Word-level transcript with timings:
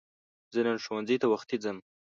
زه 0.53 0.59
نن 0.67 0.77
ښوونځی 0.85 1.17
ته 1.21 1.27
وختی 1.33 1.57
ځم 1.63 1.77